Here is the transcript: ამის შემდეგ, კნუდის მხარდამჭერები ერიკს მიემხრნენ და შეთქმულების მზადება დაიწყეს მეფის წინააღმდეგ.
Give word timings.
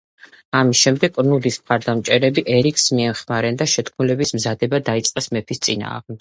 ამის 0.59 0.79
შემდეგ, 0.85 1.11
კნუდის 1.17 1.59
მხარდამჭერები 1.65 2.43
ერიკს 2.55 2.87
მიემხრნენ 3.01 3.61
და 3.61 3.69
შეთქმულების 3.75 4.35
მზადება 4.39 4.81
დაიწყეს 4.91 5.31
მეფის 5.39 5.63
წინააღმდეგ. 5.71 6.19